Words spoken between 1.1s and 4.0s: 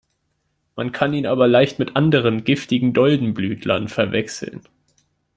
ihn aber leicht mit anderen, giftigen, Doldenblütlern